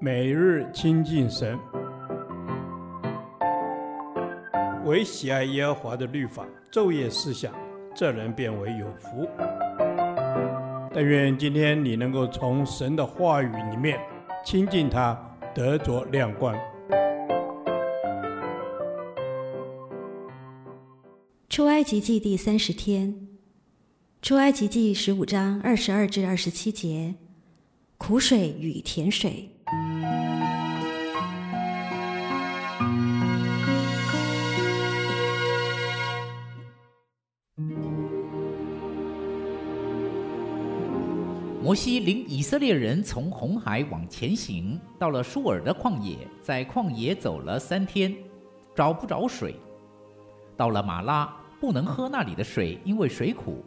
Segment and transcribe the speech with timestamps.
[0.00, 1.58] 每日亲近神，
[4.84, 7.54] 唯喜爱耶和华的律法，昼夜思想，
[7.94, 9.28] 这人便为有福。
[10.92, 13.98] 但愿今天你能够从神的话语里面
[14.44, 15.18] 亲近他，
[15.54, 16.54] 得着亮光。
[21.48, 23.28] 出埃及记第三十天，
[24.20, 27.14] 出埃及记十五章二十二至二十七节，
[27.96, 29.50] 苦水与甜水。
[41.62, 48.14] 摩西领以色列人从红海往前行，到了舒尔的旷野，在旷野走了三天，
[48.76, 49.56] 找不着水。
[50.56, 53.64] 到了马拉，不能喝那里的水，因为水苦，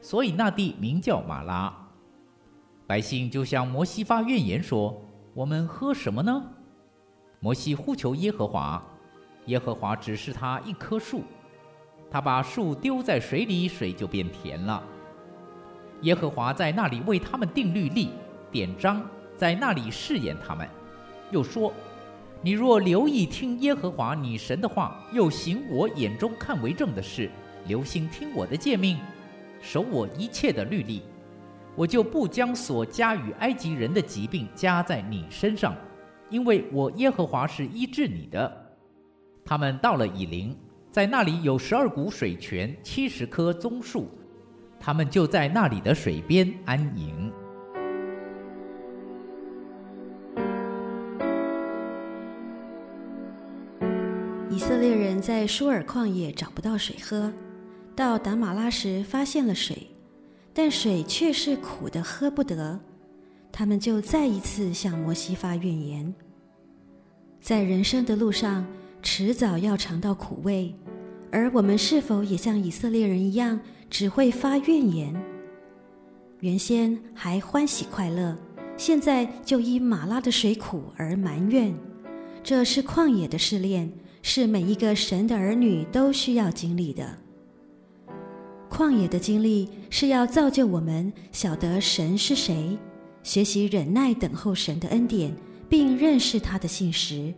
[0.00, 1.72] 所以那地名叫马拉。
[2.86, 4.98] 百姓就向摩西发怨言说
[5.36, 6.42] ：“我们喝什么呢？”
[7.40, 8.82] 摩西呼求耶和华，
[9.44, 11.22] 耶和华指示他一棵树，
[12.10, 14.82] 他把树丢在水里，水就变甜了。
[16.00, 18.12] 耶和华在那里为他们定律例，
[18.50, 20.66] 典章，在那里试验他们。
[21.30, 21.70] 又说
[22.40, 27.30] ：“你若留意听耶和华你神的话，又行我眼中看为正的事，
[27.66, 28.98] 留心听我的诫命，
[29.60, 31.02] 守我一切的律例，
[31.76, 35.76] 我就不将所加与埃及人的疾病加在你身上，
[36.30, 38.50] 因为我耶和华是医治你的。”
[39.44, 40.56] 他们到了以琳，
[40.90, 44.08] 在那里有十二股水泉，七十棵棕树。
[44.80, 47.32] 他们就在那里的水边安营。
[54.50, 57.32] 以色列人在舒尔旷野找不到水喝，
[57.94, 59.86] 到达玛拉时发现了水，
[60.58, 62.80] 但水却是苦的，喝不得。
[63.52, 66.14] 他们就再一次向摩西发怨言。
[67.42, 68.66] 在人生的路上，
[69.02, 70.74] 迟早要尝到苦味，
[71.30, 73.60] 而我们是否也像以色列人一样？
[73.90, 75.14] 只会发怨言，
[76.40, 78.34] 原先还欢喜快乐，
[78.78, 81.74] 现在就因玛拉的水苦而埋怨。
[82.42, 87.18] 这是旷野的试炼，是每一个神的儿女都需要经历的。
[88.76, 92.76] 旷野的经历是要造就我们晓得神是谁，
[93.22, 95.34] 学习忍耐等候神的恩典，
[95.66, 97.32] 并认识他的信实。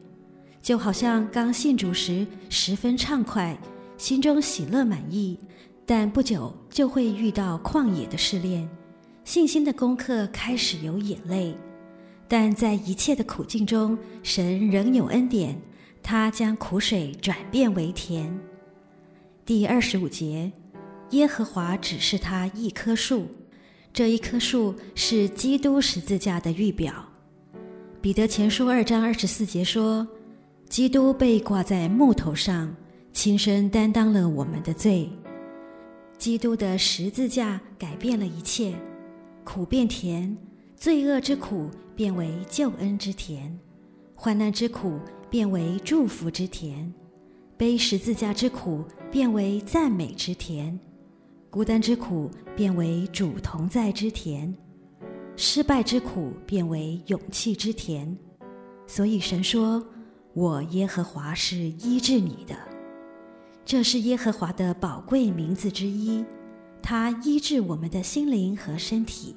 [0.61, 3.57] 就好像刚信主时十分畅快，
[3.97, 5.39] 心中喜乐满意。
[5.87, 8.69] 但不久就会遇到旷野的试炼，
[9.23, 11.55] 信心的功课开始有眼泪，
[12.27, 15.57] 但在一切的苦境中，神仍有恩典，
[16.03, 18.37] 他将苦水转变为甜。
[19.47, 20.51] 第二十五节，
[21.11, 23.27] 耶和华指示他一棵树，
[23.93, 26.93] 这一棵树是基督十字架的预表。
[28.01, 30.07] 彼得前书二章二十四节说，
[30.69, 32.75] 基督被挂在木头上，
[33.13, 35.11] 亲身担当了我们的罪。
[36.19, 38.75] 基督的十字架改变了一切，
[39.45, 40.37] 苦变甜，
[40.77, 43.59] 罪恶之苦变为救恩之甜，
[44.15, 46.93] 患难之苦变为祝福之甜，
[47.57, 50.79] 背十字架之苦变为赞美之甜，
[51.51, 54.55] 孤单之苦变为主同在之甜，
[55.35, 58.17] 失败之苦变为勇气之甜。
[58.87, 59.83] 所以神说
[60.35, 62.55] ：“我耶和华是医治你的。”
[63.65, 66.23] 这是耶和华的宝贵名字之一，
[66.83, 69.35] 他医治我们的心灵和身体。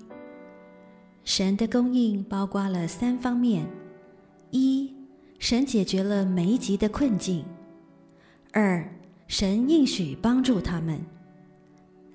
[1.23, 3.65] 神的供应包括了三方面：
[4.49, 4.93] 一，
[5.39, 7.43] 神解决了梅吉的困境；
[8.51, 8.85] 二，
[9.27, 10.97] 神应许帮助他们；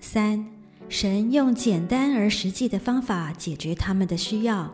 [0.06, 0.47] 三，
[0.89, 4.72] 神用简单而实际的方法解决他们的需要。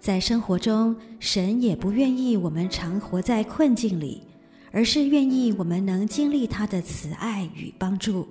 [0.00, 4.22] 在生活中，神也不愿意我们常活在困境里。
[4.70, 8.28] 而是愿意我们能经历他的慈爱与帮助。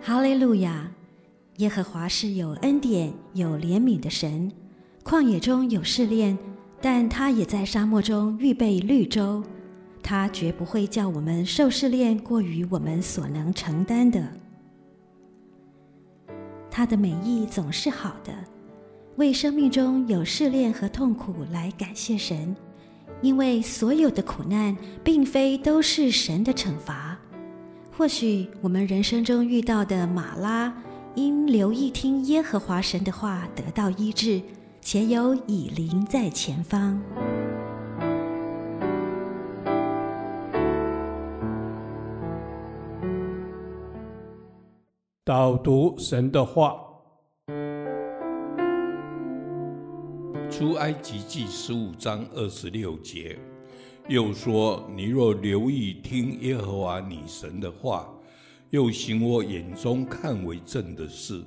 [0.00, 0.88] 哈利路亚！
[1.56, 4.50] 耶和华是有恩典、有怜悯的神。
[5.02, 6.38] 旷野中有试炼，
[6.80, 9.42] 但他也在沙漠中预备绿洲。
[10.00, 14.32] 他绝不会叫我们受试炼过于我们所能承担的。
[16.80, 18.32] 他的美意总是好的，
[19.16, 22.56] 为生命中有试炼和痛苦来感谢神。
[23.20, 24.74] 因为所有的苦难
[25.04, 27.18] 并非都是神的惩罚，
[27.94, 30.72] 或许我们人生中遇到的马拉，
[31.14, 34.40] 因留意听耶和华神的话得到医治，
[34.80, 36.98] 且有以琳在前方。
[45.30, 46.74] 导读神的话，
[50.50, 53.38] 出埃及记十五章二十六节，
[54.08, 58.12] 又说：你若留意听耶和华你神的话，
[58.70, 61.40] 又行我眼中看为正的事，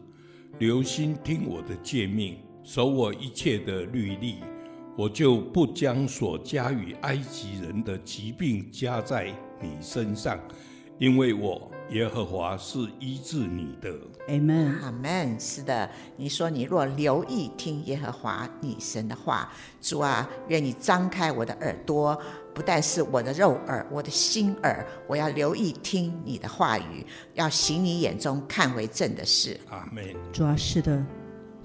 [0.60, 4.36] 留心听我的诫命，守我一切的律例，
[4.98, 9.28] 我就不将所加与埃及人的疾病加在
[9.62, 10.40] 你身上，
[10.98, 11.70] 因为我。
[11.90, 13.94] 耶和华是医治你的。
[14.28, 15.40] 阿门，阿门。
[15.40, 19.52] 是的，你说你若留意听耶和华你神的话，
[19.82, 22.20] 主啊，愿你张开我的耳朵，
[22.54, 29.60] 不但是我的肉耳，我的心耳，我要留意听你的话语，要行你眼中看为正的事。
[29.70, 30.04] 阿门。
[30.32, 31.06] 主啊，是的，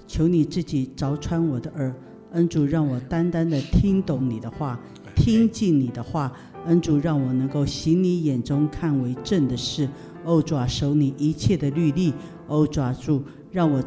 [0.05, 1.95] 求你自己凿穿我的耳，
[2.33, 4.79] 恩主让我单单的听懂你的话，
[5.15, 6.31] 听进你的话，
[6.65, 9.89] 恩主让我能够行你眼中看为正的事。
[10.23, 12.13] 哦，主啊，守你一切的律例，
[12.47, 13.83] 哦，抓住，让我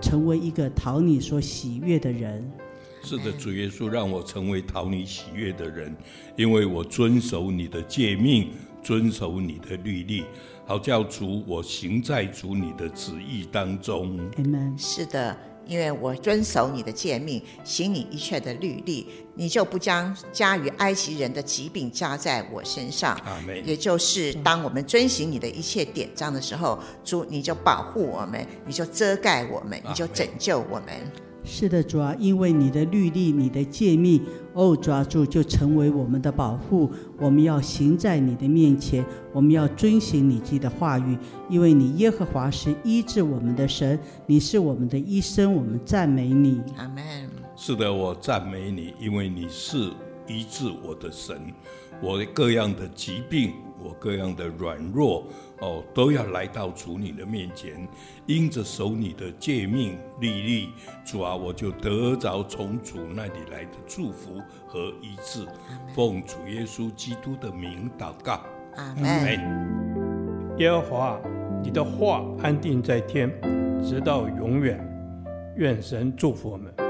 [0.00, 2.50] 成为一个讨你所喜悦的人。
[3.02, 5.96] 是的，主耶稣，让我成为讨你喜悦的人，
[6.36, 8.50] 因为我遵守你的诫命，
[8.82, 10.24] 遵守你的律例，
[10.66, 14.18] 好叫主我行在主你的旨意当中。
[14.36, 14.76] Amen。
[14.76, 15.36] 是的。
[15.70, 19.06] 因为我遵守你的诫命，行你一切的律例，
[19.36, 23.16] 你就不将加于埃及人的疾病加在我身上。
[23.64, 31.29] 也就是当我们遵行你的一切典章的时候，主你就保护我们，你就遮盖我们，你就拯救我们。
[31.52, 36.88] 是的，主啊，因为你的律例、你的诫命，哦，抓住就成为我们的保护。
[37.18, 41.18] 我们要行在你的面前，我们要遵行你自己的话语，
[41.48, 46.62] 因为你耶和华是医治我们的神，你是我们的医生，我们赞美你。
[46.76, 47.28] 阿门。
[47.56, 49.90] 是的，我赞美你，因为你是
[50.28, 51.36] 医治我的神，
[52.00, 53.54] 我各样的疾病。
[53.82, 55.26] 我各样的软弱
[55.60, 57.86] 哦，都要来到主你的面前，
[58.26, 60.68] 因着守你的诫命律例，
[61.04, 65.46] 主啊，我就得着从主那里来的祝福和医治。
[65.94, 68.40] 奉主耶稣基督的名祷告，
[68.76, 70.56] 阿门。
[70.58, 71.20] 耶和华，
[71.62, 73.30] 你的话安定在天，
[73.82, 74.86] 直到永远。
[75.56, 76.89] 愿神祝福我们。